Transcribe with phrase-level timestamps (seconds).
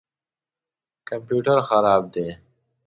[1.07, 2.27] کمپیوټر خراب دی